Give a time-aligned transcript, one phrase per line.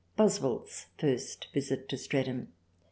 [0.15, 2.47] Boswell's first visit to Streatham.